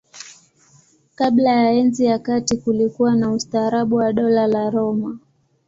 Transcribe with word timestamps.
Kabla 1.17 1.51
ya 1.51 1.71
Enzi 1.73 2.05
ya 2.05 2.19
Kati 2.19 2.57
kulikuwa 2.57 3.15
na 3.15 3.31
ustaarabu 3.31 3.95
wa 3.95 4.13
Dola 4.13 4.47
la 4.47 4.69
Roma. 4.69 5.17